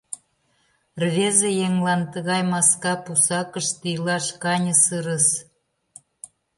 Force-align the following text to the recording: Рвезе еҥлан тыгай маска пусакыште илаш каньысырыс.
Рвезе 1.01 1.49
еҥлан 1.65 2.01
тыгай 2.13 2.41
маска 2.51 2.93
пусакыште 3.03 3.85
илаш 3.95 4.25
каньысырыс. 4.43 5.27